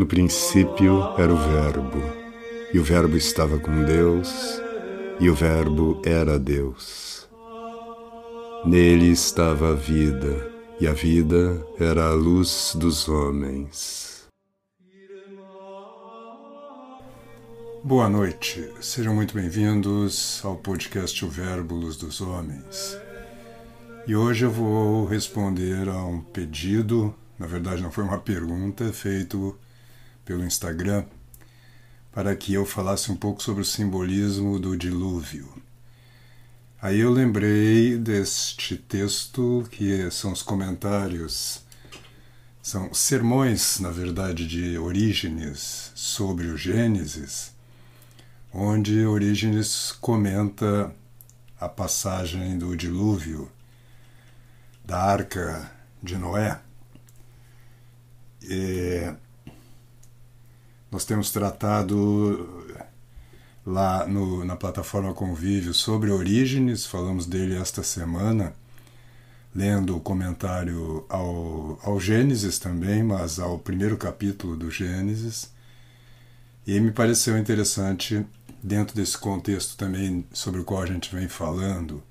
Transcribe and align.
No 0.00 0.06
princípio 0.06 1.12
era 1.18 1.30
o 1.30 1.36
Verbo, 1.36 2.02
e 2.72 2.78
o 2.78 2.82
Verbo 2.82 3.18
estava 3.18 3.58
com 3.58 3.84
Deus, 3.84 4.32
e 5.20 5.28
o 5.28 5.34
Verbo 5.34 6.00
era 6.06 6.38
Deus. 6.38 7.28
Nele 8.64 9.10
estava 9.10 9.72
a 9.72 9.74
vida, 9.74 10.50
e 10.80 10.88
a 10.88 10.94
vida 10.94 11.62
era 11.78 12.06
a 12.06 12.14
luz 12.14 12.74
dos 12.76 13.10
homens. 13.10 14.26
Boa 17.84 18.08
noite, 18.08 18.72
sejam 18.80 19.14
muito 19.14 19.34
bem-vindos 19.34 20.40
ao 20.42 20.56
podcast 20.56 21.22
O 21.26 21.28
Verbo 21.28 21.74
Luz 21.74 21.98
dos 21.98 22.22
Homens. 22.22 22.96
E 24.06 24.16
hoje 24.16 24.46
eu 24.46 24.50
vou 24.50 25.04
responder 25.04 25.90
a 25.90 26.02
um 26.02 26.22
pedido, 26.22 27.14
na 27.38 27.46
verdade 27.46 27.82
não 27.82 27.90
foi 27.90 28.02
uma 28.02 28.18
pergunta, 28.18 28.90
feito 28.94 29.58
pelo 30.30 30.44
Instagram 30.44 31.04
para 32.12 32.36
que 32.36 32.54
eu 32.54 32.64
falasse 32.64 33.10
um 33.10 33.16
pouco 33.16 33.42
sobre 33.42 33.62
o 33.62 33.64
simbolismo 33.64 34.60
do 34.60 34.76
dilúvio. 34.76 35.52
Aí 36.80 37.00
eu 37.00 37.10
lembrei 37.10 37.98
deste 37.98 38.76
texto, 38.76 39.66
que 39.72 40.08
são 40.12 40.30
os 40.30 40.40
comentários, 40.40 41.62
são 42.62 42.94
sermões, 42.94 43.80
na 43.80 43.90
verdade, 43.90 44.46
de 44.46 44.78
Orígenes 44.78 45.90
sobre 45.96 46.46
o 46.46 46.56
Gênesis, 46.56 47.52
onde 48.54 49.04
Orígenes 49.04 49.90
comenta 50.00 50.94
a 51.58 51.68
passagem 51.68 52.56
do 52.56 52.76
dilúvio 52.76 53.50
da 54.84 55.02
arca 55.02 55.72
de 56.00 56.16
Noé. 56.16 56.60
E 58.42 59.12
nós 60.90 61.04
temos 61.04 61.30
tratado 61.30 62.74
lá 63.64 64.06
no, 64.06 64.44
na 64.44 64.56
plataforma 64.56 65.14
Convívio 65.14 65.72
sobre 65.72 66.10
Orígenes, 66.10 66.84
falamos 66.84 67.26
dele 67.26 67.56
esta 67.56 67.82
semana, 67.82 68.52
lendo 69.54 69.96
o 69.96 70.00
comentário 70.00 71.04
ao, 71.08 71.78
ao 71.82 72.00
Gênesis 72.00 72.58
também, 72.58 73.02
mas 73.02 73.38
ao 73.38 73.58
primeiro 73.58 73.96
capítulo 73.96 74.56
do 74.56 74.70
Gênesis. 74.70 75.50
E 76.66 76.78
me 76.80 76.90
pareceu 76.90 77.38
interessante, 77.38 78.26
dentro 78.62 78.94
desse 78.94 79.16
contexto 79.16 79.76
também 79.76 80.26
sobre 80.32 80.60
o 80.60 80.64
qual 80.64 80.82
a 80.82 80.86
gente 80.86 81.14
vem 81.14 81.28
falando, 81.28 82.02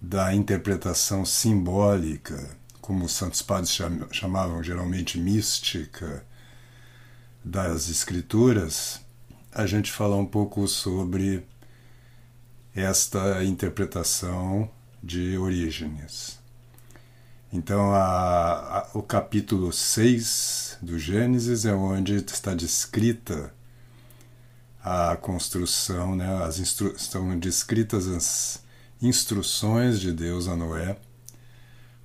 da 0.00 0.32
interpretação 0.32 1.24
simbólica, 1.24 2.56
como 2.80 3.04
os 3.04 3.12
santos 3.12 3.42
padres 3.42 3.76
chamavam 4.12 4.62
geralmente 4.62 5.18
mística, 5.18 6.24
das 7.48 7.88
Escrituras, 7.88 9.00
a 9.50 9.66
gente 9.66 9.90
falar 9.90 10.16
um 10.16 10.26
pouco 10.26 10.68
sobre 10.68 11.46
esta 12.74 13.42
interpretação 13.42 14.70
de 15.02 15.38
Orígenes. 15.38 16.38
Então, 17.50 17.94
a, 17.94 18.80
a, 18.80 18.90
o 18.92 19.02
capítulo 19.02 19.72
6 19.72 20.76
do 20.82 20.98
Gênesis 20.98 21.64
é 21.64 21.72
onde 21.72 22.16
está 22.16 22.54
descrita 22.54 23.50
a 24.84 25.16
construção, 25.16 26.14
né, 26.14 26.44
as 26.44 26.58
instru 26.58 26.94
estão 26.94 27.38
descritas 27.38 28.06
as 28.08 28.62
instruções 29.00 29.98
de 29.98 30.12
Deus 30.12 30.48
a 30.48 30.54
Noé 30.54 30.98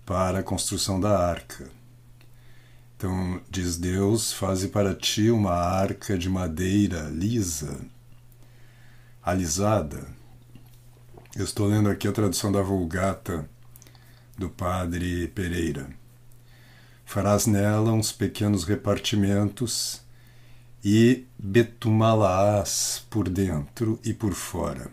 para 0.05 0.39
a 0.39 0.43
construção 0.43 0.99
da 1.01 1.19
arca. 1.19 1.69
Então, 2.95 3.41
diz 3.49 3.77
Deus: 3.77 4.31
Faze 4.33 4.69
para 4.69 4.93
ti 4.93 5.29
uma 5.29 5.53
arca 5.53 6.17
de 6.17 6.29
madeira 6.29 7.09
lisa, 7.09 7.79
alisada. 9.21 10.07
Eu 11.35 11.43
estou 11.43 11.67
lendo 11.67 11.89
aqui 11.89 12.07
a 12.07 12.11
tradução 12.11 12.51
da 12.51 12.61
Vulgata 12.61 13.49
do 14.37 14.49
Padre 14.49 15.27
Pereira. 15.29 15.89
Farás 17.05 17.45
nela 17.45 17.91
uns 17.91 18.11
pequenos 18.11 18.63
repartimentos 18.63 20.01
e 20.83 21.25
betumá-la-ás 21.37 23.05
por 23.09 23.29
dentro 23.29 23.99
e 24.03 24.13
por 24.13 24.33
fora. 24.33 24.91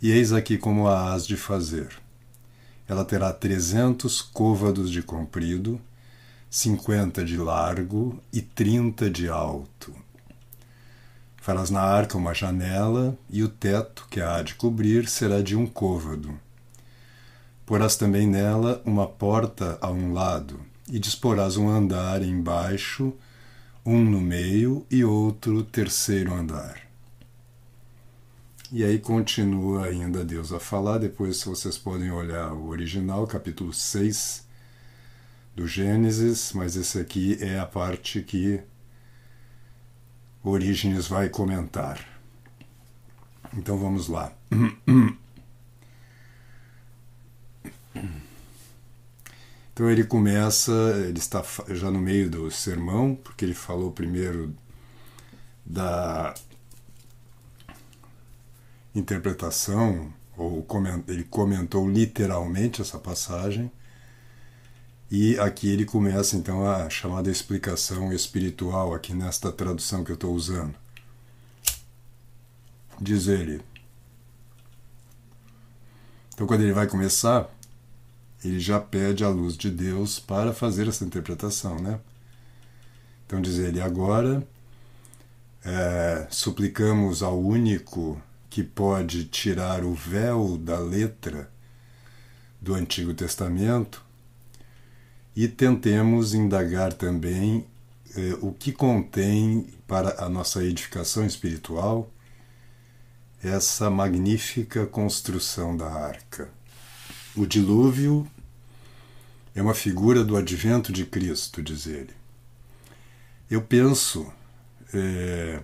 E 0.00 0.10
eis 0.10 0.32
aqui 0.32 0.58
como 0.58 0.88
a 0.88 1.12
hás 1.12 1.26
de 1.26 1.36
fazer. 1.36 1.88
Ela 2.88 3.04
terá 3.04 3.32
trezentos 3.32 4.20
côvados 4.20 4.90
de 4.90 5.02
comprido 5.02 5.80
50 6.54 7.24
de 7.24 7.38
largo 7.38 8.20
e 8.30 8.42
30 8.42 9.08
de 9.08 9.26
alto. 9.26 9.90
Farás 11.38 11.70
na 11.70 11.80
arca 11.80 12.18
uma 12.18 12.34
janela, 12.34 13.16
e 13.30 13.42
o 13.42 13.48
teto 13.48 14.06
que 14.10 14.20
a 14.20 14.36
há 14.36 14.42
de 14.42 14.54
cobrir 14.56 15.08
será 15.08 15.40
de 15.40 15.56
um 15.56 15.66
côvado. 15.66 16.38
Porás 17.64 17.96
também 17.96 18.26
nela 18.26 18.82
uma 18.84 19.06
porta 19.06 19.78
a 19.80 19.90
um 19.90 20.12
lado, 20.12 20.60
e 20.90 20.98
disporás 20.98 21.56
um 21.56 21.70
andar 21.70 22.22
embaixo, 22.22 23.14
um 23.84 24.04
no 24.04 24.20
meio 24.20 24.84
e 24.90 25.02
outro 25.02 25.62
terceiro 25.62 26.34
andar. 26.34 26.82
E 28.70 28.84
aí 28.84 28.98
continua 28.98 29.86
ainda 29.86 30.22
Deus 30.22 30.52
a 30.52 30.60
falar, 30.60 30.98
depois 30.98 31.42
vocês 31.42 31.78
podem 31.78 32.10
olhar 32.10 32.52
o 32.52 32.68
original, 32.68 33.26
capítulo 33.26 33.72
6, 33.72 34.51
do 35.54 35.66
Gênesis, 35.66 36.52
mas 36.52 36.76
esse 36.76 36.98
aqui 36.98 37.36
é 37.40 37.58
a 37.58 37.66
parte 37.66 38.22
que 38.22 38.60
Orígenes 40.42 41.06
vai 41.06 41.28
comentar. 41.28 42.04
Então 43.56 43.76
vamos 43.78 44.08
lá. 44.08 44.32
Então 49.72 49.90
ele 49.90 50.04
começa, 50.04 50.72
ele 51.06 51.18
está 51.18 51.42
já 51.68 51.90
no 51.90 52.00
meio 52.00 52.30
do 52.30 52.50
sermão, 52.50 53.14
porque 53.14 53.44
ele 53.44 53.54
falou 53.54 53.92
primeiro 53.92 54.54
da 55.64 56.34
interpretação, 58.94 60.12
ou 60.36 60.66
ele 61.08 61.24
comentou 61.24 61.88
literalmente 61.88 62.82
essa 62.82 62.98
passagem, 62.98 63.70
e 65.14 65.38
aqui 65.38 65.68
ele 65.68 65.84
começa 65.84 66.38
então 66.38 66.66
a 66.66 66.88
chamada 66.88 67.30
explicação 67.30 68.10
espiritual, 68.14 68.94
aqui 68.94 69.12
nesta 69.12 69.52
tradução 69.52 70.02
que 70.02 70.10
eu 70.10 70.14
estou 70.14 70.34
usando. 70.34 70.74
Diz 72.98 73.26
ele. 73.26 73.60
Então, 76.32 76.46
quando 76.46 76.62
ele 76.62 76.72
vai 76.72 76.86
começar, 76.86 77.46
ele 78.42 78.58
já 78.58 78.80
pede 78.80 79.22
a 79.22 79.28
luz 79.28 79.54
de 79.54 79.70
Deus 79.70 80.18
para 80.18 80.54
fazer 80.54 80.88
essa 80.88 81.04
interpretação, 81.04 81.78
né? 81.78 82.00
Então, 83.26 83.42
diz 83.42 83.58
ele: 83.58 83.82
agora 83.82 84.42
é, 85.62 86.26
suplicamos 86.30 87.22
ao 87.22 87.38
único 87.38 88.18
que 88.48 88.62
pode 88.62 89.26
tirar 89.26 89.84
o 89.84 89.92
véu 89.92 90.56
da 90.56 90.78
letra 90.78 91.52
do 92.58 92.74
Antigo 92.74 93.12
Testamento 93.12 94.10
e 95.34 95.48
tentemos 95.48 96.34
indagar 96.34 96.92
também 96.92 97.66
eh, 98.14 98.36
o 98.40 98.52
que 98.52 98.72
contém 98.72 99.66
para 99.86 100.24
a 100.24 100.28
nossa 100.28 100.62
edificação 100.64 101.24
espiritual 101.26 102.10
essa 103.42 103.90
magnífica 103.90 104.86
construção 104.86 105.76
da 105.76 105.90
arca. 105.90 106.48
O 107.34 107.44
dilúvio 107.44 108.26
é 109.54 109.60
uma 109.60 109.74
figura 109.74 110.22
do 110.22 110.36
advento 110.36 110.92
de 110.92 111.04
Cristo, 111.04 111.62
diz 111.62 111.86
ele. 111.86 112.10
Eu 113.50 113.60
penso, 113.60 114.32
eh, 114.94 115.60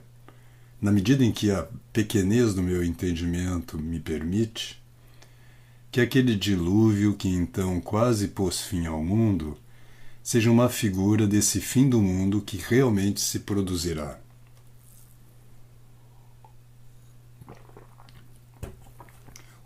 na 0.81 0.91
medida 0.91 1.25
em 1.25 1.31
que 1.31 1.51
a 1.51 1.69
pequenez 1.93 2.53
do 2.53 2.63
meu 2.63 2.83
entendimento 2.83 3.79
me 3.79 4.01
permite, 4.01 4.78
que 5.91 6.01
aquele 6.01 6.35
dilúvio 6.37 7.15
que 7.15 7.29
então 7.29 7.81
quase 7.81 8.29
pôs 8.29 8.61
fim 8.61 8.87
ao 8.87 9.03
mundo 9.03 9.57
seja 10.23 10.51
uma 10.51 10.69
figura 10.69 11.27
desse 11.27 11.61
fim 11.61 11.89
do 11.89 12.03
mundo 12.03 12.43
que 12.43 12.59
realmente 12.59 13.21
se 13.21 13.41
produzirá. 13.41 14.21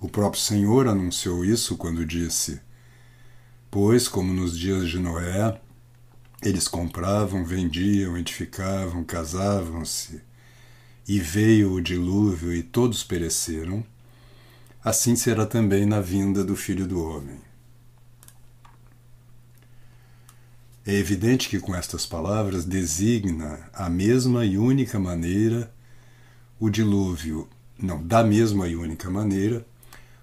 O 0.01 0.09
próprio 0.09 0.41
Senhor 0.41 0.87
anunciou 0.87 1.45
isso 1.45 1.77
quando 1.77 2.07
disse: 2.07 2.61
Pois, 3.71 4.07
como 4.09 4.33
nos 4.33 4.59
dias 4.59 4.89
de 4.89 4.99
Noé, 4.99 5.61
eles 6.43 6.67
compravam, 6.67 7.45
vendiam, 7.45 8.17
edificavam, 8.17 9.05
casavam-se, 9.05 10.21
e 11.07 11.21
veio 11.21 11.73
o 11.73 11.81
dilúvio 11.81 12.53
e 12.53 12.63
todos 12.63 13.05
pereceram 13.05 13.85
assim 14.85 15.15
será 15.15 15.47
também 15.47 15.87
na 15.87 16.01
vinda 16.01 16.45
do 16.45 16.57
Filho 16.57 16.87
do 16.87 17.03
Homem. 17.03 17.39
É 20.85 20.95
evidente 20.95 21.49
que 21.49 21.61
com 21.61 21.75
estas 21.75 22.05
palavras 22.05 22.65
designa 22.65 23.71
a 23.73 23.89
mesma 23.89 24.45
e 24.45 24.59
única 24.59 24.99
maneira 24.99 25.73
o 26.59 26.69
dilúvio, 26.69 27.49
não, 27.79 28.03
da 28.05 28.25
mesma 28.25 28.69
e 28.69 28.75
única 28.75 29.09
maneira, 29.09 29.65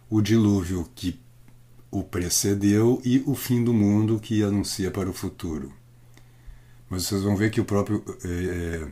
o 0.10 0.22
dilúvio 0.22 0.90
que 0.96 1.20
o 1.92 2.04
precedeu 2.04 3.02
e 3.04 3.24
o 3.26 3.36
fim 3.36 3.64
do 3.64 3.74
mundo 3.74 4.20
que 4.20 4.44
anuncia 4.44 4.92
para 4.92 5.10
o 5.10 5.14
futuro. 5.14 5.72
Mas 6.90 7.04
vocês 7.04 7.24
vão 7.24 7.36
ver 7.36 7.52
que 7.52 7.62
o 7.62 7.66
próprio 7.66 8.04
é, 8.24 8.88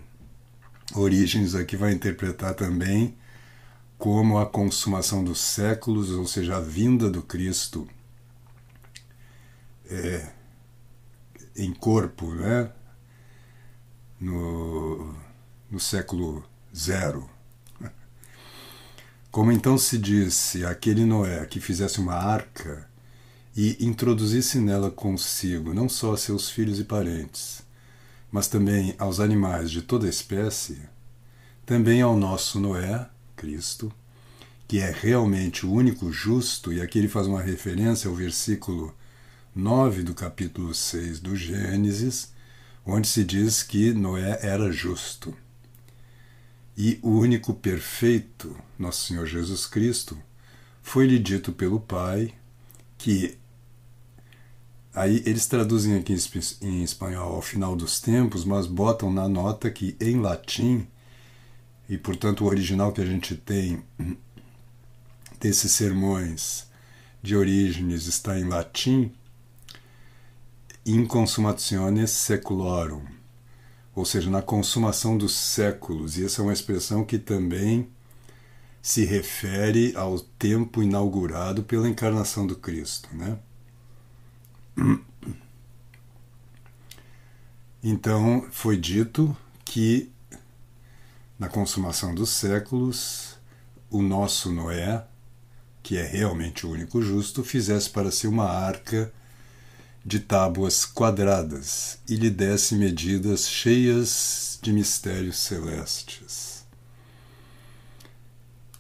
Orígenes 0.95 1.53
aqui 1.55 1.75
vai 1.75 1.91
interpretar 1.91 2.53
também 2.53 3.15
como 3.97 4.37
a 4.37 4.45
consumação 4.45 5.23
dos 5.23 5.39
séculos, 5.39 6.11
ou 6.11 6.27
seja, 6.27 6.57
a 6.57 6.61
vinda 6.61 7.09
do 7.09 7.21
Cristo 7.21 7.87
é, 9.89 10.31
em 11.55 11.73
corpo, 11.73 12.33
né? 12.33 12.71
no, 14.19 15.13
no 15.69 15.79
século 15.79 16.43
zero. 16.75 17.29
Como 19.31 19.51
então 19.51 19.77
se 19.77 19.97
disse 19.97 20.65
aquele 20.65 21.05
Noé 21.05 21.45
que 21.45 21.59
fizesse 21.59 21.99
uma 21.99 22.15
arca 22.15 22.89
e 23.55 23.85
introduzisse 23.85 24.59
nela 24.59 24.89
consigo 24.89 25.73
não 25.73 25.87
só 25.87 26.15
seus 26.15 26.49
filhos 26.49 26.79
e 26.79 26.83
parentes, 26.83 27.61
mas 28.31 28.47
também 28.47 28.95
aos 28.97 29.19
animais 29.19 29.69
de 29.69 29.81
toda 29.81 30.07
espécie, 30.07 30.81
também 31.65 32.01
ao 32.01 32.17
nosso 32.17 32.59
Noé, 32.59 33.07
Cristo, 33.37 33.93
que 34.67 34.79
é 34.79 34.91
realmente 34.91 35.65
o 35.65 35.71
único 35.71 36.11
justo, 36.11 36.73
e 36.73 36.81
aqui 36.81 36.99
ele 36.99 37.07
faz 37.07 37.27
uma 37.27 37.41
referência 37.41 38.09
ao 38.09 38.15
versículo 38.15 38.93
9 39.55 40.03
do 40.03 40.13
capítulo 40.13 40.73
6 40.73 41.19
do 41.19 41.35
Gênesis, 41.35 42.33
onde 42.85 43.07
se 43.07 43.23
diz 43.23 43.63
que 43.63 43.93
Noé 43.93 44.39
era 44.41 44.71
justo. 44.71 45.33
E 46.75 46.99
o 47.01 47.09
único 47.09 47.53
perfeito, 47.53 48.55
nosso 48.77 49.07
Senhor 49.07 49.25
Jesus 49.25 49.65
Cristo, 49.65 50.17
foi-lhe 50.81 51.19
dito 51.19 51.51
pelo 51.51 51.79
Pai 51.79 52.33
que. 52.97 53.37
Aí 54.93 55.21
eles 55.25 55.45
traduzem 55.45 55.95
aqui 55.95 56.15
em 56.61 56.83
espanhol 56.83 57.35
ao 57.35 57.41
final 57.41 57.75
dos 57.75 57.99
tempos, 57.99 58.43
mas 58.43 58.65
botam 58.65 59.11
na 59.11 59.27
nota 59.27 59.69
que 59.69 59.95
em 59.99 60.19
latim, 60.19 60.87
e 61.89 61.97
portanto 61.97 62.43
o 62.43 62.47
original 62.47 62.91
que 62.91 63.01
a 63.01 63.05
gente 63.05 63.35
tem 63.35 63.83
desses 65.39 65.71
sermões 65.71 66.67
de 67.21 67.35
Orígenes 67.35 68.07
está 68.07 68.39
em 68.39 68.45
latim, 68.45 69.11
in 70.85 71.05
consumationes 71.05 72.11
seculorum, 72.11 73.03
ou 73.95 74.05
seja, 74.05 74.29
na 74.29 74.41
consumação 74.41 75.17
dos 75.17 75.33
séculos. 75.33 76.17
E 76.17 76.25
essa 76.25 76.41
é 76.41 76.43
uma 76.43 76.53
expressão 76.53 77.03
que 77.03 77.17
também 77.17 77.89
se 78.81 79.03
refere 79.03 79.93
ao 79.95 80.19
tempo 80.19 80.81
inaugurado 80.81 81.63
pela 81.63 81.89
encarnação 81.89 82.47
do 82.47 82.55
Cristo, 82.55 83.09
né? 83.13 83.37
Então, 87.83 88.47
foi 88.51 88.77
dito 88.77 89.35
que 89.65 90.11
na 91.37 91.47
consumação 91.47 92.15
dos 92.15 92.29
séculos, 92.29 93.37
o 93.89 94.01
nosso 94.01 94.51
Noé, 94.51 95.05
que 95.83 95.97
é 95.97 96.05
realmente 96.05 96.65
o 96.65 96.71
único 96.71 97.01
justo, 97.01 97.43
fizesse 97.43 97.89
para 97.89 98.11
si 98.11 98.27
uma 98.27 98.49
arca 98.49 99.11
de 100.03 100.19
tábuas 100.19 100.85
quadradas 100.85 101.99
e 102.07 102.15
lhe 102.15 102.29
desse 102.29 102.75
medidas 102.75 103.47
cheias 103.49 104.57
de 104.61 104.71
mistérios 104.71 105.37
celestes. 105.37 106.65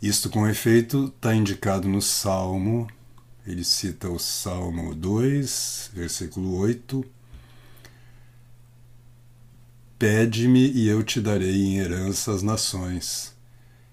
Isto, 0.01 0.29
com 0.29 0.47
efeito, 0.47 1.11
está 1.15 1.33
indicado 1.33 1.87
no 1.87 2.01
Salmo, 2.01 2.87
ele 3.45 3.63
cita 3.63 4.09
o 4.09 4.19
Salmo 4.19 4.93
2, 4.93 5.91
versículo 5.93 6.57
8. 6.57 7.16
Pede-me 9.99 10.71
e 10.71 10.87
eu 10.87 11.03
te 11.03 11.19
darei 11.19 11.63
em 11.63 11.79
herança 11.79 12.31
as 12.31 12.43
nações, 12.43 13.35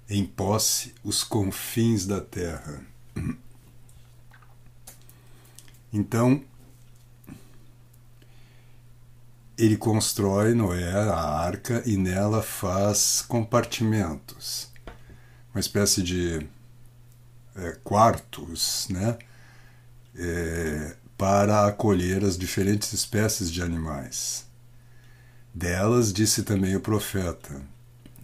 em 0.09 0.25
posse 0.25 0.95
os 1.03 1.25
confins 1.25 2.07
da 2.07 2.21
terra. 2.21 2.85
Então, 5.97 6.43
ele 9.57 9.77
constrói 9.77 10.53
Noé 10.53 10.93
a 10.93 11.17
arca 11.17 11.85
e 11.87 11.97
nela 11.97 12.43
faz 12.43 13.23
compartimentos, 13.23 14.73
uma 15.55 15.61
espécie 15.61 16.03
de 16.03 16.45
é, 17.55 17.79
quartos, 17.85 18.89
né, 18.91 19.17
é, 20.17 20.97
para 21.17 21.69
acolher 21.69 22.25
as 22.25 22.37
diferentes 22.37 22.93
espécies 22.93 23.49
de 23.49 23.63
animais. 23.63 24.53
Delas 25.55 26.13
disse 26.13 26.43
também 26.43 26.75
o 26.75 26.81
profeta. 26.81 27.63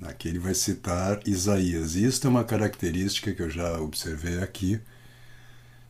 Aqui 0.03 0.29
ele 0.29 0.41
vai 0.41 0.55
citar 0.55 1.21
Isaías. 1.25 1.94
E 1.94 2.05
isto 2.05 2.27
é 2.27 2.31
uma 2.31 2.43
característica 2.43 3.32
que 3.32 3.41
eu 3.41 3.49
já 3.49 3.81
observei 3.81 4.38
aqui 4.43 4.81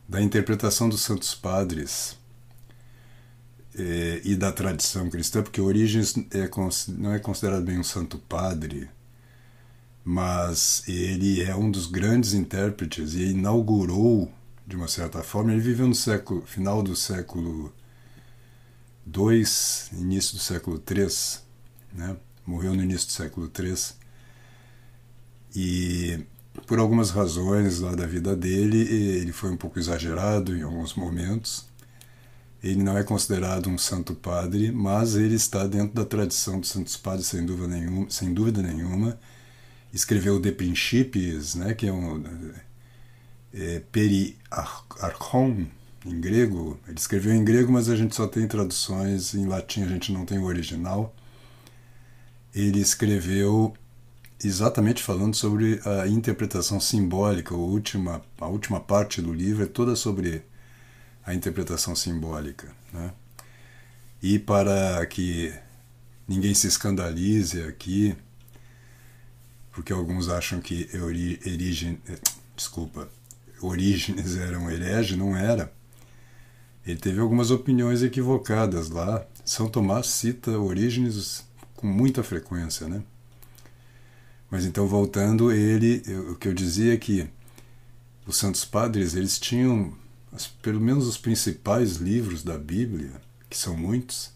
da 0.07 0.21
interpretação 0.21 0.87
dos 0.87 1.01
santos 1.01 1.33
padres 1.33 2.15
é, 3.73 4.21
e 4.23 4.35
da 4.35 4.51
tradição 4.51 5.09
cristã, 5.09 5.41
porque 5.41 5.61
Origens 5.61 6.15
é, 6.31 6.49
não 6.89 7.13
é 7.13 7.19
considerado 7.19 7.63
bem 7.63 7.79
um 7.79 7.83
santo 7.83 8.19
padre, 8.19 8.89
mas 10.03 10.83
ele 10.87 11.41
é 11.41 11.55
um 11.55 11.71
dos 11.71 11.87
grandes 11.87 12.33
intérpretes 12.33 13.13
e 13.13 13.31
inaugurou, 13.31 14.31
de 14.67 14.75
uma 14.75 14.87
certa 14.87 15.23
forma, 15.23 15.53
ele 15.53 15.61
viveu 15.61 15.87
no 15.87 15.95
século, 15.95 16.41
final 16.45 16.83
do 16.83 16.95
século 16.95 17.73
II, 19.07 19.43
início 19.93 20.35
do 20.35 20.39
século 20.39 20.81
III, 20.89 21.07
né? 21.93 22.17
morreu 22.45 22.73
no 22.73 22.83
início 22.83 23.07
do 23.07 23.13
século 23.13 23.51
III, 23.57 23.75
e 25.55 26.19
por 26.67 26.79
algumas 26.79 27.11
razões 27.11 27.79
lá 27.79 27.95
da 27.95 28.05
vida 28.05 28.35
dele, 28.35 28.79
ele 28.79 29.31
foi 29.31 29.51
um 29.51 29.57
pouco 29.57 29.79
exagerado 29.79 30.55
em 30.55 30.61
alguns 30.61 30.95
momentos, 30.95 31.65
ele 32.63 32.83
não 32.83 32.97
é 32.97 33.03
considerado 33.03 33.69
um 33.69 33.77
santo 33.77 34.13
padre, 34.13 34.71
mas 34.71 35.15
ele 35.15 35.33
está 35.35 35.65
dentro 35.65 35.95
da 35.95 36.05
tradição 36.05 36.59
dos 36.59 36.69
santos 36.69 36.95
padres 36.95 37.25
sem 37.25 37.43
dúvida 37.43 37.67
nenhuma. 37.67 38.09
Sem 38.09 38.33
dúvida 38.33 38.61
nenhuma. 38.61 39.19
Escreveu 39.91 40.39
De 40.39 40.51
Principiis, 40.51 41.55
né, 41.55 41.73
que 41.73 41.87
é 41.87 41.91
um 41.91 42.23
é, 43.53 43.81
periarchon 43.91 45.67
em 46.05 46.19
grego. 46.19 46.79
Ele 46.87 46.97
escreveu 46.97 47.33
em 47.33 47.43
grego, 47.43 47.71
mas 47.71 47.89
a 47.89 47.95
gente 47.95 48.15
só 48.15 48.27
tem 48.27 48.47
traduções 48.47 49.33
em 49.33 49.45
latim, 49.45 49.83
a 49.83 49.87
gente 49.87 50.11
não 50.11 50.25
tem 50.25 50.39
o 50.39 50.45
original. 50.45 51.15
Ele 52.53 52.79
escreveu 52.79 53.73
exatamente 54.43 55.03
falando 55.03 55.35
sobre 55.35 55.79
a 55.85 56.07
interpretação 56.07 56.79
simbólica, 56.79 57.53
a 57.53 57.57
última, 57.57 58.21
a 58.39 58.47
última 58.47 58.79
parte 58.79 59.21
do 59.21 59.33
livro 59.33 59.63
é 59.63 59.67
toda 59.67 59.95
sobre 59.95 60.43
a 61.23 61.33
interpretação 61.33 61.95
simbólica. 61.95 62.73
Né? 62.91 63.11
E 64.21 64.39
para 64.39 65.05
que 65.05 65.53
ninguém 66.27 66.53
se 66.53 66.67
escandalize 66.67 67.61
aqui, 67.63 68.15
porque 69.71 69.93
alguns 69.93 70.27
acham 70.27 70.59
que 70.59 70.89
eh, 70.93 72.19
desculpa, 72.55 73.09
Orígenes 73.61 74.37
era 74.37 74.59
um 74.59 74.69
herege, 74.69 75.15
não 75.15 75.35
era. 75.37 75.71
Ele 76.85 76.97
teve 76.97 77.19
algumas 77.19 77.51
opiniões 77.51 78.01
equivocadas 78.01 78.89
lá. 78.89 79.25
São 79.45 79.67
Tomás 79.67 80.07
cita 80.07 80.57
Orígenes 80.57 81.45
com 81.75 81.87
muita 81.87 82.23
frequência, 82.23 82.87
né? 82.87 83.03
Mas 84.49 84.65
então 84.65 84.87
voltando, 84.87 85.51
ele, 85.51 86.03
o 86.29 86.35
que 86.35 86.47
eu 86.47 86.53
dizia 86.53 86.93
é 86.93 86.97
que 86.97 87.29
os 88.25 88.37
santos 88.37 88.65
padres, 88.65 89.15
eles 89.15 89.39
tinham 89.39 89.93
pelo 90.61 90.79
menos 90.79 91.07
os 91.07 91.17
principais 91.17 91.97
livros 91.97 92.43
da 92.43 92.57
Bíblia, 92.57 93.11
que 93.49 93.57
são 93.57 93.75
muitos, 93.75 94.31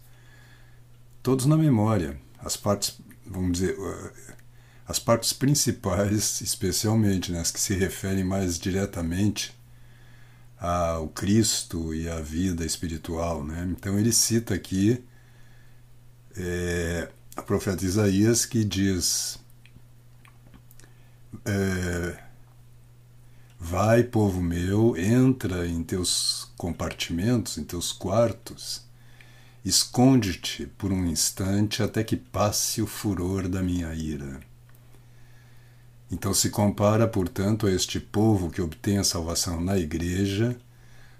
todos 1.22 1.46
na 1.46 1.56
memória. 1.56 2.20
As 2.38 2.56
partes, 2.56 2.98
vamos 3.26 3.52
dizer, 3.52 3.76
as 4.86 4.98
partes 4.98 5.32
principais, 5.32 6.40
especialmente, 6.42 7.32
né, 7.32 7.40
as 7.40 7.50
que 7.50 7.60
se 7.60 7.74
referem 7.74 8.24
mais 8.24 8.58
diretamente 8.58 9.55
ao 10.58 11.08
Cristo 11.08 11.94
e 11.94 12.08
à 12.08 12.20
vida 12.20 12.64
espiritual. 12.64 13.44
Né? 13.44 13.66
Então 13.70 13.98
ele 13.98 14.12
cita 14.12 14.54
aqui 14.54 15.02
é, 16.36 17.08
a 17.36 17.42
profeta 17.42 17.84
Isaías 17.84 18.44
que 18.46 18.64
diz. 18.64 19.38
É, 21.44 22.26
Vai, 23.58 24.02
povo 24.04 24.42
meu, 24.42 24.96
entra 24.96 25.66
em 25.66 25.82
teus 25.82 26.52
compartimentos, 26.56 27.56
em 27.56 27.64
teus 27.64 27.90
quartos, 27.90 28.86
Esconde-te 29.66 30.64
por 30.64 30.92
um 30.92 31.04
instante 31.06 31.82
até 31.82 32.04
que 32.04 32.14
passe 32.16 32.80
o 32.80 32.86
furor 32.86 33.48
da 33.48 33.60
minha 33.60 33.92
ira. 33.94 34.38
Então 36.10 36.32
se 36.32 36.50
compara, 36.50 37.08
portanto, 37.08 37.66
a 37.66 37.72
este 37.72 37.98
povo 37.98 38.50
que 38.50 38.62
obtém 38.62 38.98
a 38.98 39.04
salvação 39.04 39.60
na 39.60 39.76
igreja 39.76 40.56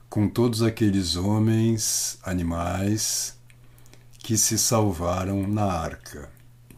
com 0.09 0.28
todos 0.28 0.62
aqueles 0.62 1.16
homens, 1.16 2.19
animais 2.23 3.37
que 4.19 4.37
se 4.37 4.59
salvaram 4.59 5.47
na 5.47 5.64
arca. 5.64 6.31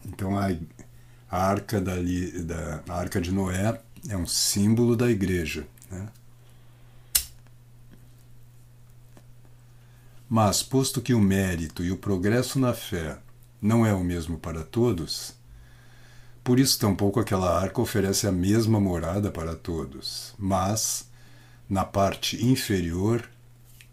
Então 0.05 0.37
a, 0.37 0.49
arca, 1.29 1.79
dali, 1.79 2.43
da, 2.43 2.83
a 2.87 2.93
arca 2.95 3.21
de 3.21 3.31
Noé 3.31 3.79
é 4.07 4.17
um 4.17 4.25
símbolo 4.25 4.95
da 4.95 5.09
igreja. 5.09 5.67
Né? 5.91 6.07
Mas, 10.27 10.61
posto 10.61 11.01
que 11.01 11.13
o 11.13 11.19
mérito 11.19 11.83
e 11.83 11.91
o 11.91 11.97
progresso 11.97 12.59
na 12.59 12.73
fé 12.73 13.17
não 13.61 13.85
é 13.85 13.93
o 13.93 14.03
mesmo 14.03 14.37
para 14.37 14.63
todos, 14.63 15.33
por 16.49 16.59
isso 16.59 16.79
tampouco 16.79 17.19
aquela 17.19 17.61
arca 17.61 17.79
oferece 17.79 18.25
a 18.25 18.31
mesma 18.31 18.79
morada 18.79 19.29
para 19.29 19.55
todos, 19.55 20.33
mas, 20.35 21.07
na 21.69 21.85
parte 21.85 22.43
inferior, 22.43 23.29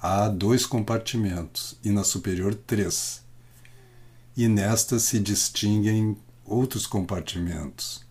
há 0.01 0.27
dois 0.27 0.65
compartimentos 0.65 1.77
e 1.85 1.91
na 1.91 2.03
superior 2.03 2.55
três. 2.55 3.23
E 4.35 4.49
nesta 4.49 4.99
se 4.99 5.21
distinguem 5.21 6.17
outros 6.47 6.87
compartimentos, 6.87 8.03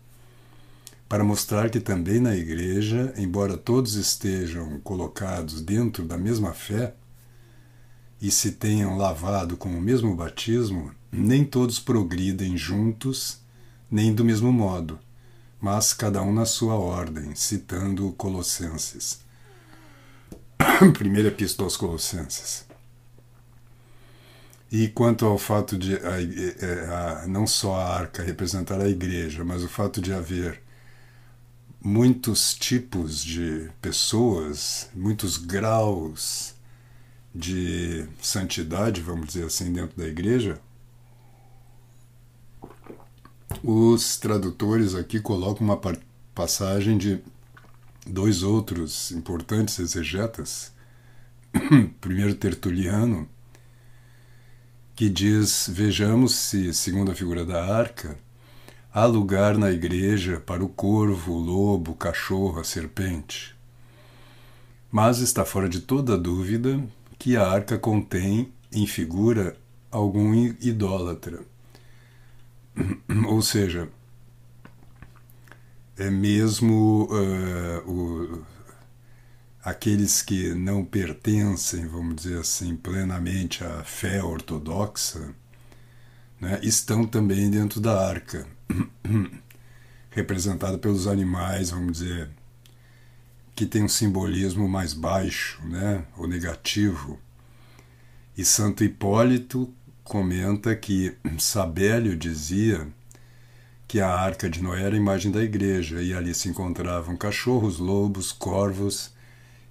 para 1.09 1.23
mostrar 1.23 1.71
que 1.71 1.79
também 1.79 2.19
na 2.19 2.35
igreja, 2.35 3.15
embora 3.17 3.57
todos 3.57 3.95
estejam 3.95 4.79
colocados 4.81 5.59
dentro 5.59 6.05
da 6.05 6.19
mesma 6.19 6.53
fé, 6.53 6.93
e 8.21 8.29
se 8.29 8.51
tenham 8.51 8.95
lavado 8.95 9.57
com 9.57 9.69
o 9.69 9.81
mesmo 9.81 10.15
batismo, 10.15 10.91
nem 11.11 11.43
todos 11.43 11.79
progridem 11.79 12.55
juntos, 12.55 13.43
nem 13.95 14.13
do 14.13 14.25
mesmo 14.25 14.51
modo, 14.51 14.99
mas 15.61 15.93
cada 15.93 16.21
um 16.21 16.33
na 16.33 16.45
sua 16.45 16.75
ordem, 16.75 17.33
citando 17.33 18.11
Colossenses. 18.17 19.21
Primeira 20.97 21.29
Epístola 21.29 21.67
aos 21.67 21.77
Colossenses. 21.77 22.65
E 24.69 24.89
quanto 24.89 25.25
ao 25.25 25.37
fato 25.37 25.77
de 25.77 25.95
a, 25.95 26.21
é, 26.21 27.23
a, 27.23 27.27
não 27.27 27.47
só 27.47 27.73
a 27.77 27.97
arca 27.97 28.21
representar 28.21 28.81
a 28.81 28.89
igreja, 28.89 29.45
mas 29.45 29.63
o 29.63 29.69
fato 29.69 30.01
de 30.01 30.11
haver 30.11 30.61
muitos 31.81 32.53
tipos 32.53 33.23
de 33.23 33.69
pessoas, 33.81 34.89
muitos 34.93 35.37
graus 35.37 36.53
de 37.33 38.05
santidade, 38.21 38.99
vamos 38.99 39.27
dizer 39.27 39.45
assim, 39.45 39.71
dentro 39.71 39.95
da 39.95 40.05
igreja, 40.05 40.59
os 43.67 44.17
tradutores 44.17 44.93
aqui 44.93 45.19
colocam 45.19 45.65
uma 45.65 45.81
passagem 46.35 46.99
de 46.99 47.19
dois 48.05 48.43
outros 48.43 49.09
importantes 49.09 49.79
exegetas. 49.79 50.71
Primeiro 51.99 52.35
Tertuliano, 52.35 53.27
que 54.95 55.09
diz: 55.09 55.67
Vejamos 55.67 56.35
se, 56.35 56.75
segundo 56.75 57.11
a 57.11 57.15
figura 57.15 57.43
da 57.43 57.65
arca, 57.65 58.15
há 58.93 59.05
lugar 59.07 59.57
na 59.57 59.71
igreja 59.71 60.39
para 60.39 60.63
o 60.63 60.69
corvo, 60.69 61.33
o 61.33 61.39
lobo, 61.39 61.93
o 61.93 61.95
cachorro, 61.95 62.59
a 62.59 62.63
serpente. 62.63 63.55
Mas 64.91 65.17
está 65.17 65.43
fora 65.43 65.67
de 65.67 65.79
toda 65.79 66.15
dúvida 66.15 66.79
que 67.17 67.35
a 67.35 67.47
arca 67.47 67.79
contém 67.79 68.53
em 68.71 68.85
figura 68.85 69.57
algum 69.89 70.35
idólatra. 70.61 71.54
Ou 73.27 73.41
seja, 73.41 73.89
é 75.97 76.09
mesmo 76.09 77.07
uh, 77.09 77.89
o, 77.89 78.45
aqueles 79.63 80.21
que 80.21 80.53
não 80.53 80.83
pertencem, 80.83 81.87
vamos 81.87 82.15
dizer 82.17 82.39
assim, 82.39 82.75
plenamente 82.75 83.63
à 83.63 83.83
fé 83.83 84.21
ortodoxa, 84.21 85.33
né, 86.39 86.59
estão 86.61 87.05
também 87.07 87.49
dentro 87.49 87.79
da 87.79 88.07
arca, 88.07 88.45
representada 90.11 90.77
pelos 90.77 91.07
animais, 91.07 91.69
vamos 91.69 91.99
dizer, 91.99 92.29
que 93.55 93.65
tem 93.65 93.83
um 93.83 93.89
simbolismo 93.89 94.67
mais 94.67 94.93
baixo, 94.93 95.65
né, 95.65 96.05
ou 96.17 96.27
negativo. 96.27 97.19
E 98.37 98.43
Santo 98.43 98.83
Hipólito 98.83 99.73
comenta 100.05 100.75
que 100.75 101.17
Sabélio 101.39 102.15
dizia 102.15 102.87
que 103.87 103.99
a 103.99 104.07
arca 104.07 104.47
de 104.47 104.61
Noé 104.61 104.83
era 104.83 104.95
a 104.95 104.97
imagem 104.97 105.31
da 105.31 105.43
igreja 105.43 106.01
e 106.01 106.13
ali 106.13 106.33
se 106.33 106.47
encontravam 106.47 107.17
cachorros, 107.17 107.79
lobos, 107.79 108.31
corvos 108.31 109.11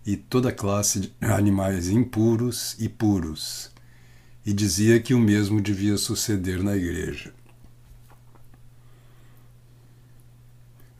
e 0.04 0.16
toda 0.16 0.52
classe 0.52 1.00
de 1.00 1.14
animais 1.20 1.88
impuros 1.88 2.76
e 2.80 2.88
puros. 2.88 3.70
E 4.44 4.52
dizia 4.52 5.00
que 5.00 5.14
o 5.14 5.20
mesmo 5.20 5.60
devia 5.60 5.96
suceder 5.96 6.62
na 6.62 6.76
igreja. 6.76 7.32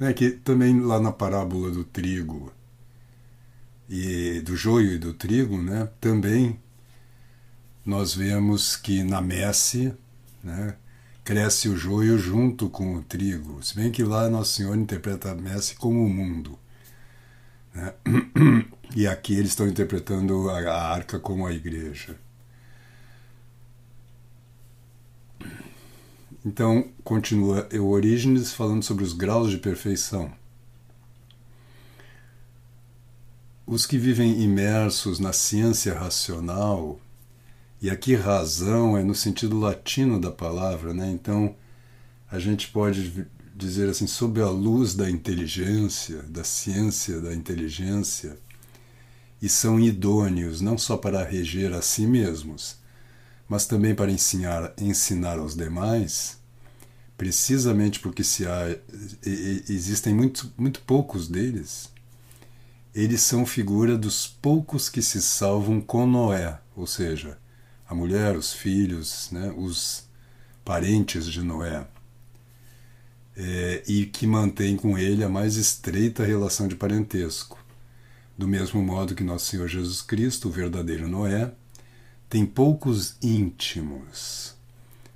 É 0.01 0.13
que 0.13 0.31
também 0.31 0.81
lá 0.81 1.01
na 1.01 1.13
parábola 1.13 1.71
do 1.71 1.85
trigo, 1.85 2.53
e 3.89 4.41
do 4.41 4.57
joio 4.57 4.93
e 4.93 4.99
do 4.99 5.13
trigo, 5.13 5.61
né, 5.61 5.89
também 6.01 6.59
nós 7.85 8.15
vemos 8.15 8.77
que 8.77 9.03
na 9.03 9.21
messe 9.21 9.95
né, 10.43 10.77
cresce 11.23 11.69
o 11.69 11.77
joio 11.77 12.19
junto 12.19 12.69
com 12.69 12.97
o 12.97 13.03
trigo. 13.03 13.63
Se 13.63 13.75
bem 13.77 13.91
que 13.91 14.03
lá 14.03 14.29
Nosso 14.29 14.55
Senhor 14.55 14.77
interpreta 14.77 15.33
a 15.33 15.35
messe 15.35 15.75
como 15.77 16.05
o 16.05 16.09
mundo. 16.09 16.59
Né? 17.75 17.95
E 18.97 19.09
aqui 19.09 19.35
eles 19.35 19.51
estão 19.51 19.67
interpretando 19.67 20.49
a, 20.49 20.73
arca 20.73 21.19
como 21.19 21.49
a 21.49 21.53
igreja. 21.53 22.17
Então, 26.45 26.89
continua 27.03 27.69
o 27.73 27.89
Orígenes 27.89 28.53
falando 28.53 28.85
sobre 28.85 29.03
os 29.03 29.13
graus 29.13 29.51
de 29.51 29.59
perfeição. 29.59 30.33
os 33.67 33.87
que 33.87 33.99
vivem 33.99 34.43
imersos 34.43 35.19
na 35.19 35.33
ciência 35.33 35.95
racional, 35.95 37.01
e 37.85 37.91
aqui 37.91 38.15
razão 38.15 38.97
é 38.97 39.05
no 39.05 39.15
sentido 39.15 39.59
latino 39.59 40.19
da 40.19 40.31
palavra, 40.31 40.95
né? 40.95 41.11
então 41.11 41.55
a 42.31 42.39
gente 42.39 42.69
pode 42.69 43.27
dizer 43.55 43.91
assim, 43.91 44.07
sob 44.07 44.41
a 44.41 44.49
luz 44.49 44.95
da 44.95 45.11
inteligência, 45.11 46.23
da 46.23 46.43
ciência 46.43 47.21
da 47.21 47.35
inteligência, 47.35 48.39
e 49.43 49.51
são 49.51 49.79
idôneos 49.79 50.63
não 50.63 50.79
só 50.79 50.97
para 50.97 51.23
reger 51.23 51.75
a 51.75 51.83
si 51.83 52.07
mesmos, 52.07 52.77
mas 53.47 53.67
também 53.67 53.95
para 53.95 54.11
ensinar, 54.11 54.73
ensinar 54.81 55.39
aos 55.39 55.55
demais, 55.55 56.39
precisamente 57.19 58.01
porque 58.01 58.25
se 58.25 58.47
há, 58.47 58.75
existem 59.69 60.15
muito, 60.15 60.51
muito 60.57 60.81
poucos 60.81 61.29
deles 61.29 61.93
eles 62.95 63.21
são 63.21 63.45
figura 63.45 63.99
dos 63.99 64.27
poucos 64.27 64.89
que 64.89 65.03
se 65.03 65.21
salvam 65.21 65.83
com 65.83 66.07
Noé, 66.07 66.61
ou 66.77 66.87
seja, 66.87 67.37
a 67.89 67.95
mulher, 67.95 68.37
os 68.37 68.53
filhos, 68.53 69.29
né, 69.31 69.53
os 69.57 70.09
parentes 70.65 71.27
de 71.27 71.43
Noé, 71.43 71.87
é, 73.37 73.83
e 73.87 74.07
que 74.07 74.27
mantém 74.27 74.77
com 74.77 74.97
ele 74.97 75.23
a 75.23 75.29
mais 75.29 75.57
estreita 75.57 76.25
relação 76.25 76.67
de 76.67 76.77
parentesco. 76.77 77.59
Do 78.37 78.49
mesmo 78.49 78.83
modo 78.83 79.15
que 79.15 79.23
nosso 79.23 79.47
Senhor 79.47 79.69
Jesus 79.69 80.03
Cristo, 80.03 80.49
o 80.49 80.53
verdadeiro 80.53 81.07
Noé, 81.07 81.53
tem 82.29 82.47
poucos 82.47 83.17
íntimos, 83.23 84.55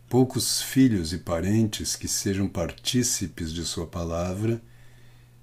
poucos 0.09 0.63
filhos 0.63 1.13
e 1.13 1.19
parentes 1.19 1.97
que 1.97 2.07
sejam 2.07 2.49
partícipes 2.49 3.53
de 3.53 3.65
Sua 3.65 3.87
palavra 3.87 4.63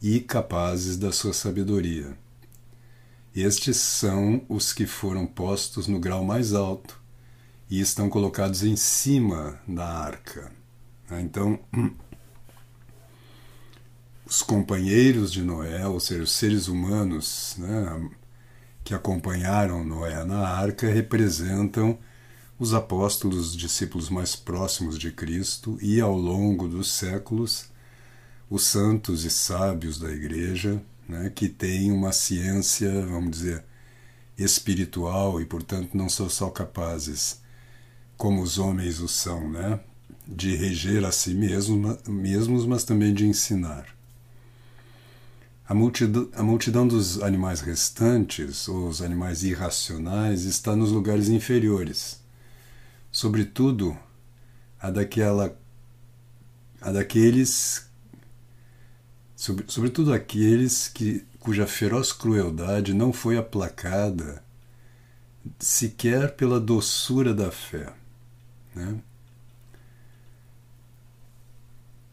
e 0.02 0.20
capazes 0.20 0.98
da 0.98 1.12
sua 1.12 1.34
sabedoria. 1.34 2.16
Estes 3.36 3.78
são 3.78 4.46
os 4.48 4.72
que 4.72 4.86
foram 4.86 5.26
postos 5.26 5.88
no 5.88 6.00
grau 6.00 6.24
mais 6.24 6.54
alto 6.54 7.02
e 7.70 7.80
estão 7.80 8.10
colocados 8.10 8.64
em 8.64 8.76
cima 8.76 9.60
da 9.68 9.88
arca. 9.88 10.52
Né? 11.10 11.22
Então, 11.22 11.60
os 14.26 14.42
companheiros 14.42 15.32
de 15.32 15.44
Noé, 15.44 15.88
ou 15.88 16.00
seja, 16.00 16.24
os 16.24 16.32
seres 16.32 16.68
humanos 16.68 17.56
né, 17.58 18.10
que 18.84 18.94
acompanharam 18.94 19.84
Noé 19.84 20.24
na 20.24 20.48
arca, 20.48 20.88
representam 20.88 21.98
os 22.58 22.74
apóstolos, 22.74 23.50
os 23.50 23.56
discípulos 23.56 24.10
mais 24.10 24.36
próximos 24.36 24.98
de 24.98 25.12
Cristo 25.12 25.78
e, 25.82 26.00
ao 26.00 26.16
longo 26.16 26.68
dos 26.68 26.92
séculos, 26.92 27.70
os 28.50 28.66
santos 28.66 29.26
e 29.26 29.30
sábios 29.30 30.00
da 30.00 30.10
igreja, 30.12 30.82
né, 31.10 31.32
que 31.34 31.50
têm 31.50 31.92
uma 31.92 32.12
ciência, 32.12 32.90
vamos 33.06 33.32
dizer, 33.32 33.64
espiritual 34.38 35.42
e, 35.42 35.46
portanto, 35.46 35.96
não 35.96 36.08
são 36.08 36.30
só 36.30 36.50
capazes 36.50 37.42
como 38.18 38.42
os 38.42 38.58
homens 38.58 39.00
o 39.00 39.08
são, 39.08 39.50
né? 39.50 39.80
De 40.28 40.56
reger 40.56 41.04
a 41.06 41.12
si 41.12 41.34
mesmo, 41.34 41.98
mesmos, 42.08 42.66
mas 42.66 42.84
também 42.84 43.14
de 43.14 43.26
ensinar. 43.26 43.86
A 45.68 45.74
multidão, 45.74 46.30
a 46.34 46.44
multidão 46.44 46.88
dos 46.88 47.22
animais 47.22 47.60
restantes, 47.62 48.68
ou 48.68 48.88
os 48.88 49.02
animais 49.02 49.44
irracionais, 49.44 50.44
está 50.46 50.76
nos 50.76 50.92
lugares 50.92 51.28
inferiores, 51.28 52.22
sobretudo 53.12 53.98
a 54.80 54.92
daquela 54.92 55.58
a 56.82 56.92
daqueles 56.92 57.90
sobre, 59.36 59.66
sobretudo 59.68 60.14
aqueles 60.14 60.88
que 60.88 61.26
cuja 61.40 61.66
feroz 61.66 62.12
crueldade 62.12 62.94
não 62.94 63.12
foi 63.12 63.38
aplacada 63.38 64.44
sequer 65.60 66.36
pela 66.36 66.60
doçura 66.60 67.34
da 67.34 67.52
fé. 67.52 67.94
Né? 68.76 69.00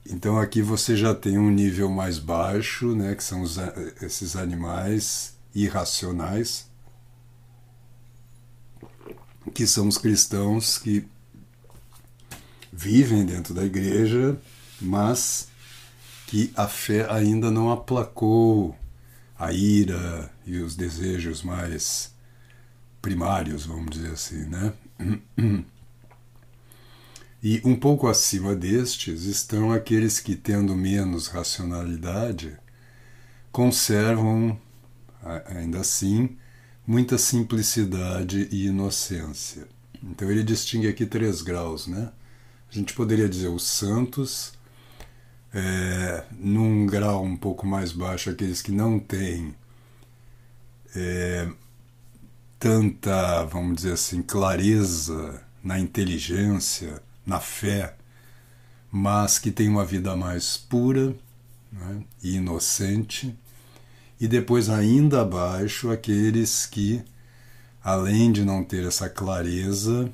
Então 0.09 0.39
aqui 0.39 0.63
você 0.63 0.97
já 0.97 1.15
tem 1.15 1.39
um 1.39 1.51
nível 1.51 1.91
mais 1.91 2.19
baixo, 2.19 2.95
né, 2.95 3.15
que 3.15 3.25
são 3.25 3.43
os, 3.43 3.57
esses 4.01 4.37
animais 4.37 5.37
irracionais, 5.55 6.71
que 9.55 9.67
são 9.67 9.89
os 9.89 9.99
cristãos 9.99 10.79
que 10.79 11.07
vivem 12.73 13.25
dentro 13.25 13.55
da 13.55 13.65
igreja, 13.65 14.39
mas 14.81 15.49
que 16.27 16.53
a 16.57 16.67
fé 16.67 17.11
ainda 17.11 17.51
não 17.51 17.71
aplacou 17.71 18.77
a 19.39 19.53
ira 19.53 20.33
e 20.47 20.59
os 20.59 20.75
desejos 20.75 21.43
mais 21.43 22.15
primários, 23.01 23.67
vamos 23.67 23.91
dizer 23.91 24.13
assim, 24.13 24.45
né? 24.47 24.73
E 27.43 27.61
um 27.65 27.75
pouco 27.75 28.07
acima 28.07 28.55
destes 28.55 29.25
estão 29.25 29.73
aqueles 29.73 30.21
que, 30.21 30.37
tendo 30.37 30.77
menos 30.77 31.27
racionalidade, 31.27 32.57
conservam, 33.51 34.57
ainda 35.47 35.81
assim, 35.81 36.37
muita 36.87 37.19
simplicidade 37.19 38.49
e 38.53 38.67
inocência. 38.67 39.67
Então 40.03 40.31
ele 40.31 40.45
distingue 40.45 40.87
aqui 40.89 41.05
três 41.05 41.43
graus, 41.43 41.89
né? 41.89 42.13
A 42.71 42.75
gente 42.75 42.95
poderia 42.95 43.29
dizer 43.29 43.49
os 43.49 43.65
santos, 43.65 44.53
é, 45.53 46.25
num 46.39 46.87
grau 46.87 47.25
um 47.25 47.37
pouco 47.37 47.67
mais 47.67 47.93
baixo, 47.93 48.31
aqueles 48.31 48.63
que 48.63 48.73
não 48.73 49.01
têm 49.01 49.55
é, 50.95 51.51
tanta, 52.59 53.45
vamos 53.45 53.77
dizer 53.77 53.95
assim, 53.95 54.23
clareza 54.23 55.43
na 55.63 55.79
inteligência, 55.79 57.03
na 57.25 57.41
fé, 57.41 57.97
mas 58.91 59.39
que 59.39 59.51
tem 59.51 59.69
uma 59.69 59.85
vida 59.85 60.15
mais 60.17 60.57
pura 60.57 61.15
né, 61.73 62.03
e 62.23 62.37
inocente, 62.37 63.37
e 64.23 64.29
depois, 64.29 64.69
ainda 64.69 65.23
abaixo, 65.23 65.91
aqueles 65.91 66.65
que, 66.65 67.03
além 67.83 68.31
de 68.31 68.45
não 68.45 68.63
ter 68.63 68.87
essa 68.87 69.09
clareza, 69.09 70.13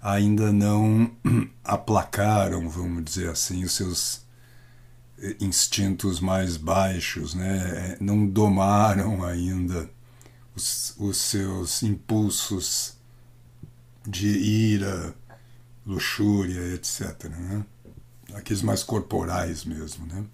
ainda 0.00 0.50
não 0.52 1.10
aplacaram, 1.62 2.66
vamos 2.66 3.04
dizer 3.04 3.28
assim, 3.28 3.62
os 3.62 3.72
seus 3.72 4.22
eh, 5.18 5.36
instintos 5.38 6.18
mais 6.18 6.56
baixos, 6.56 7.34
né? 7.34 7.98
não 8.00 8.26
domaram 8.26 9.22
ainda 9.22 9.90
os, 10.56 10.94
os 10.98 11.18
seus 11.18 11.82
impulsos 11.82 12.96
de 14.06 14.28
ira, 14.28 15.14
luxúria, 15.88 16.74
etc. 16.74 17.24
Né? 17.24 17.64
Aqueles 18.34 18.62
mais 18.62 18.82
corporais 18.82 19.64
mesmo. 19.64 20.06
Né? 20.06 20.24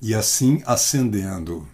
E 0.00 0.14
assim 0.14 0.62
ascendendo 0.64 1.68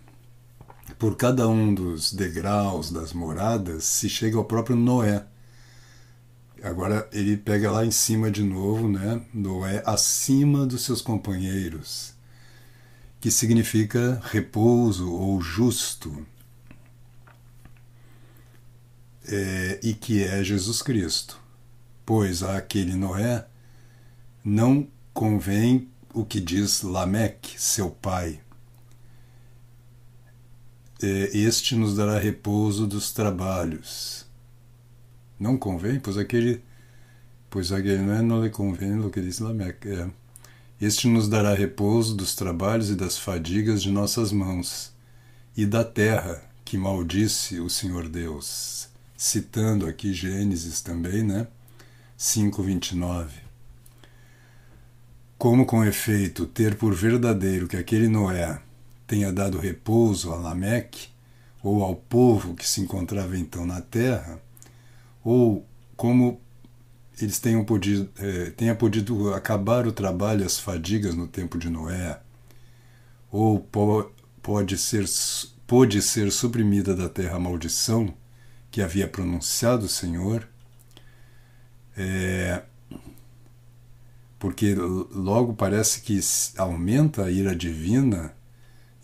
por 0.98 1.16
cada 1.16 1.48
um 1.48 1.72
dos 1.74 2.12
degraus 2.12 2.90
das 2.90 3.12
moradas, 3.12 3.84
se 3.84 4.08
chega 4.08 4.36
ao 4.36 4.44
próprio 4.44 4.76
Noé. 4.76 5.24
Agora 6.62 7.08
ele 7.12 7.36
pega 7.36 7.70
lá 7.72 7.84
em 7.84 7.90
cima 7.90 8.30
de 8.30 8.44
novo, 8.44 8.88
né? 8.88 9.20
Noé 9.34 9.82
acima 9.84 10.64
dos 10.64 10.84
seus 10.84 11.02
companheiros, 11.02 12.14
que 13.20 13.32
significa 13.32 14.22
repouso 14.24 15.12
ou 15.12 15.40
justo 15.40 16.24
é, 19.28 19.80
e 19.82 19.94
que 19.94 20.22
é 20.22 20.42
Jesus 20.42 20.82
Cristo. 20.82 21.40
Pois 22.04 22.42
àquele 22.42 22.94
Noé 22.94 23.46
não 24.44 24.86
convém 25.12 25.88
o 26.12 26.24
que 26.24 26.40
diz 26.40 26.82
Lameque, 26.82 27.60
seu 27.60 27.90
pai. 27.90 28.40
É, 31.02 31.36
este 31.36 31.74
nos 31.74 31.96
dará 31.96 32.18
repouso 32.18 32.86
dos 32.86 33.12
trabalhos. 33.12 34.26
Não 35.38 35.56
convém? 35.56 35.98
Pois 35.98 36.16
aquele, 36.16 36.62
pois 37.50 37.72
aquele 37.72 38.02
Noé 38.02 38.22
não 38.22 38.42
lhe 38.42 38.50
convém 38.50 38.98
o 38.98 39.10
que 39.10 39.20
diz 39.20 39.38
Lameque. 39.38 39.88
É. 39.88 40.10
Este 40.80 41.06
nos 41.06 41.28
dará 41.28 41.54
repouso 41.54 42.14
dos 42.16 42.34
trabalhos 42.34 42.90
e 42.90 42.96
das 42.96 43.16
fadigas 43.16 43.82
de 43.82 43.90
nossas 43.90 44.32
mãos, 44.32 44.92
e 45.56 45.64
da 45.64 45.84
terra 45.84 46.42
que 46.64 46.76
maldisse 46.76 47.60
o 47.60 47.70
Senhor 47.70 48.08
Deus 48.08 48.91
citando 49.22 49.86
aqui 49.86 50.12
Gênesis 50.12 50.80
também, 50.80 51.22
né? 51.22 51.46
5:29. 52.18 53.30
Como 55.38 55.64
com 55.64 55.84
efeito 55.84 56.44
ter 56.44 56.74
por 56.74 56.92
verdadeiro 56.92 57.68
que 57.68 57.76
aquele 57.76 58.08
Noé 58.08 58.60
tenha 59.06 59.32
dado 59.32 59.58
repouso 59.58 60.32
a 60.32 60.36
Lameque 60.36 61.08
ou 61.62 61.84
ao 61.84 61.94
povo 61.94 62.56
que 62.56 62.68
se 62.68 62.80
encontrava 62.80 63.38
então 63.38 63.64
na 63.64 63.80
terra, 63.80 64.40
ou 65.22 65.64
como 65.96 66.40
eles 67.20 67.38
tenham 67.38 67.64
podido, 67.64 68.10
eh, 68.18 68.50
tenha 68.56 68.74
podido 68.74 69.32
acabar 69.34 69.86
o 69.86 69.92
trabalho 69.92 70.42
e 70.42 70.44
as 70.44 70.58
fadigas 70.58 71.14
no 71.14 71.28
tempo 71.28 71.56
de 71.56 71.70
Noé, 71.70 72.18
ou 73.30 73.60
po, 73.60 74.10
pode 74.42 74.76
ser 74.76 75.04
pode 75.64 76.02
ser 76.02 76.32
suprimida 76.32 76.94
da 76.94 77.08
terra 77.08 77.36
a 77.36 77.40
maldição 77.40 78.12
que 78.72 78.80
havia 78.80 79.06
pronunciado 79.06 79.84
o 79.84 79.88
Senhor, 79.88 80.48
é, 81.96 82.62
porque 84.38 84.74
logo 84.74 85.52
parece 85.52 86.00
que 86.00 86.18
aumenta 86.56 87.26
a 87.26 87.30
ira 87.30 87.54
divina 87.54 88.34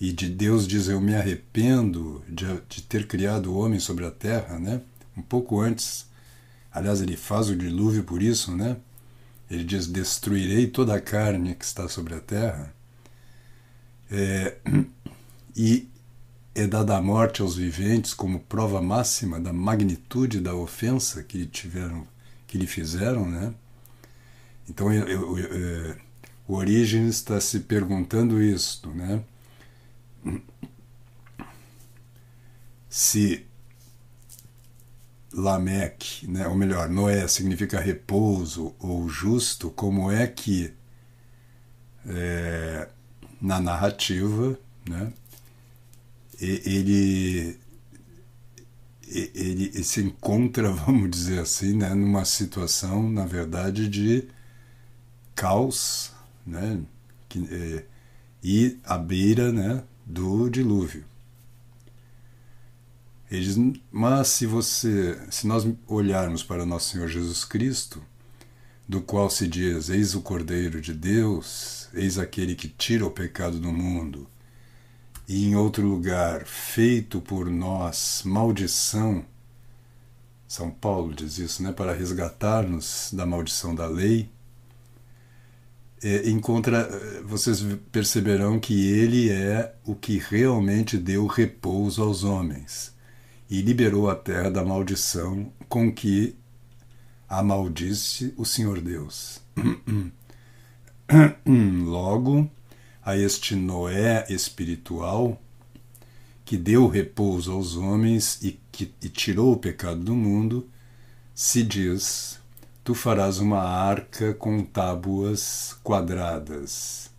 e 0.01 0.11
de 0.11 0.29
Deus 0.29 0.67
diz 0.67 0.89
eu 0.89 1.01
me 1.01 1.15
arrependo 1.15 2.25
de, 2.29 2.47
de 2.69 2.83
ter 2.83 3.07
criado 3.07 3.53
o 3.53 3.59
homem 3.59 3.79
sobre 3.79 4.07
a 4.07 4.11
terra, 4.11 4.59
né? 4.59 4.81
Um 5.17 5.23
pouco 5.23 5.61
antes, 5.61 6.07
aliás, 6.73 7.03
ele 7.03 7.17
faz 7.17 7.51
o 7.51 7.57
dilúvio 7.57 8.05
por 8.05 8.23
isso, 8.23 8.57
né? 8.57 8.79
Ele 9.51 9.65
diz 9.65 9.87
destruirei 9.87 10.67
toda 10.67 10.95
a 10.95 11.01
carne 11.01 11.55
que 11.55 11.65
está 11.65 11.89
sobre 11.89 12.15
a 12.15 12.21
terra. 12.21 12.73
É, 14.11 14.57
e 15.55 15.89
é 16.61 16.67
dada 16.67 16.97
a 16.97 17.03
morte 17.03 17.41
aos 17.41 17.57
viventes 17.57 18.13
como 18.13 18.41
prova 18.41 18.83
máxima 18.83 19.39
da 19.39 19.53
magnitude 19.53 20.41
da 20.41 20.55
ofensa 20.55 21.23
que 21.23 21.47
tiveram, 21.47 22.07
que 22.47 22.59
lhe 22.59 22.67
fizeram, 22.67 23.31
né? 23.31 23.55
Então 24.69 24.93
eu, 24.93 25.07
eu, 25.09 25.39
eu, 25.39 25.97
o 26.49 26.55
Origem 26.55 27.07
está 27.07 27.41
se 27.41 27.61
perguntando 27.61 28.43
isto, 28.43 28.91
né? 28.91 29.23
Se 32.89 33.47
Lameque, 35.33 36.27
né, 36.27 36.49
ou 36.49 36.57
melhor, 36.57 36.89
Noé 36.89 37.29
significa 37.29 37.79
repouso 37.79 38.75
ou 38.81 39.09
justo, 39.09 39.71
como 39.71 40.11
é 40.11 40.27
que 40.27 40.73
é, 42.07 42.89
na 43.41 43.61
narrativa, 43.61 44.59
né, 44.89 45.13
ele, 46.41 47.59
ele, 49.07 49.85
se 49.85 50.01
encontra, 50.03 50.71
vamos 50.73 51.11
dizer 51.11 51.41
assim, 51.41 51.77
né, 51.77 51.95
numa 51.95 52.25
situação, 52.25 53.11
na 53.11 53.27
verdade, 53.27 53.89
de 53.89 54.29
caos, 55.35 56.13
né, 56.47 56.81
que, 57.29 57.47
é, 57.51 57.85
e 58.43 58.79
à 58.85 58.97
beira 58.97 59.53
né, 59.53 59.83
do 60.05 60.49
dilúvio. 60.49 61.05
Eles, 63.31 63.57
mas 63.93 64.29
se 64.29 64.47
você, 64.47 65.19
se 65.31 65.47
nós 65.47 65.67
olharmos 65.87 66.43
para 66.43 66.65
nosso 66.65 66.93
Senhor 66.93 67.09
Jesus 67.09 67.45
Cristo, 67.45 68.03
do 68.89 69.03
qual 69.03 69.29
se 69.29 69.47
diz: 69.47 69.91
Eis 69.91 70.15
o 70.15 70.23
Cordeiro 70.23 70.81
de 70.81 70.95
Deus, 70.95 71.89
eis 71.93 72.19
aquele 72.19 72.55
que 72.55 72.69
tira 72.69 73.05
o 73.05 73.11
pecado 73.11 73.59
do 73.59 73.71
mundo, 73.71 74.27
e 75.29 75.45
em 75.45 75.55
outro 75.55 75.87
lugar, 75.87 76.47
feito 76.47 77.21
por 77.21 77.51
nós 77.51 78.23
maldição. 78.25 79.23
São 80.49 80.71
Paulo 80.71 81.15
diz 81.15 81.37
isso, 81.37 81.63
né? 81.63 81.71
Para 81.71 81.93
resgatar-nos 81.93 83.11
da 83.13 83.27
maldição 83.27 83.75
da 83.75 83.87
lei. 83.87 84.31
É, 86.03 86.31
encontra, 86.31 86.89
vocês 87.25 87.63
perceberão 87.93 88.59
que 88.59 88.89
ele 88.89 89.31
é 89.31 89.75
o 89.85 89.95
que 89.95 90.17
realmente 90.17 90.97
deu 90.97 91.27
repouso 91.27 92.03
aos 92.03 92.25
homens 92.25 92.95
e 93.51 93.61
liberou 93.61 94.09
a 94.09 94.15
terra 94.15 94.51
da 94.51 94.65
maldição 94.65 95.53
com 95.69 95.93
que 95.93 96.35
amaldice 97.29 98.33
o 98.39 98.47
Senhor 98.47 98.81
Deus. 98.81 99.43
Logo, 101.85 102.51
a 103.09 103.17
este 103.17 103.57
Noé 103.57 104.27
espiritual, 104.29 105.41
que 106.45 106.59
deu 106.59 106.87
repouso 106.87 107.53
aos 107.53 107.75
homens 107.75 108.39
e, 108.43 108.61
que, 108.71 108.93
e 109.03 109.09
tirou 109.09 109.55
o 109.55 109.57
pecado 109.57 110.01
do 110.01 110.15
mundo, 110.15 110.69
se 111.35 111.63
diz: 111.63 112.39
Tu 112.85 112.95
farás 112.95 113.39
uma 113.39 113.63
arca 113.63 114.35
com 114.35 114.63
tábuas 114.63 115.75
quadradas. 115.83 117.11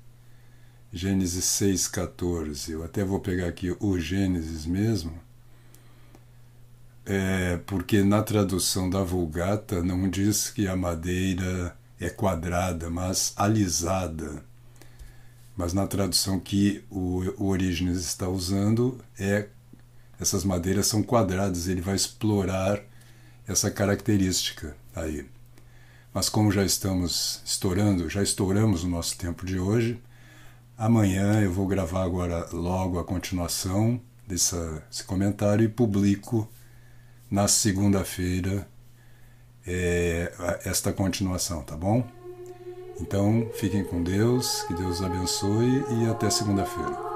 Gênesis 0.93 1.45
6,14. 1.45 2.69
Eu 2.69 2.83
até 2.83 3.03
vou 3.03 3.19
pegar 3.19 3.47
aqui 3.47 3.75
o 3.79 3.97
Gênesis 3.97 4.67
mesmo, 4.67 5.19
é, 7.03 7.57
porque 7.65 8.03
na 8.03 8.21
tradução 8.21 8.87
da 8.91 9.03
Vulgata 9.03 9.81
não 9.81 10.07
diz 10.07 10.51
que 10.51 10.67
a 10.67 10.75
madeira 10.75 11.75
é 11.99 12.11
quadrada, 12.11 12.91
mas 12.91 13.33
alisada 13.35 14.47
mas 15.59 15.73
na 15.73 15.85
tradução 15.85 16.39
que 16.39 16.81
o, 16.89 17.21
o 17.37 17.53
está 17.57 18.29
usando 18.29 18.97
é 19.19 19.47
essas 20.17 20.45
madeiras 20.45 20.87
são 20.87 21.03
quadradas, 21.03 21.67
ele 21.67 21.81
vai 21.81 21.97
explorar 21.97 22.81
essa 23.45 23.69
característica 23.69 24.73
aí. 24.95 25.29
Mas 26.13 26.29
como 26.29 26.49
já 26.49 26.63
estamos 26.63 27.41
estourando, 27.43 28.09
já 28.09 28.23
estouramos 28.23 28.85
o 28.85 28.87
nosso 28.87 29.17
tempo 29.17 29.45
de 29.45 29.59
hoje, 29.59 30.01
amanhã 30.77 31.41
eu 31.41 31.51
vou 31.51 31.67
gravar 31.67 32.05
agora 32.05 32.47
logo 32.53 32.97
a 32.97 33.03
continuação 33.03 33.99
desse, 34.25 34.55
desse 34.89 35.03
comentário 35.03 35.65
e 35.65 35.67
publico 35.67 36.49
na 37.29 37.49
segunda-feira 37.49 38.65
é, 39.67 40.31
esta 40.63 40.93
continuação, 40.93 41.63
tá 41.63 41.75
bom? 41.75 42.07
Então, 43.01 43.47
fiquem 43.53 43.83
com 43.83 44.03
Deus, 44.03 44.63
que 44.63 44.73
Deus 44.73 45.01
abençoe 45.01 45.83
e 45.89 46.09
até 46.09 46.29
segunda-feira. 46.29 47.08